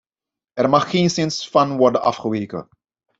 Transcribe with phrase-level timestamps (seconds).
[0.57, 2.69] Er mag geenszins van worden afgeweken.